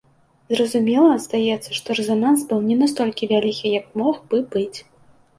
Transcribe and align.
Зразумела, 0.51 1.09
здаецца, 1.25 1.75
што 1.79 1.95
рэзананс 1.99 2.45
быў 2.53 2.63
не 2.69 2.77
настолькі 2.79 3.29
вялікі, 3.33 3.67
як 3.81 3.85
мог 4.03 4.15
бы 4.33 4.41
быць. 4.57 4.79